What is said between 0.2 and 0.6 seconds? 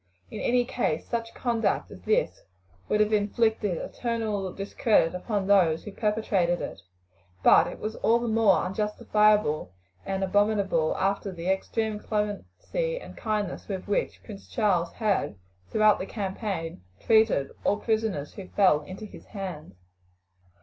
In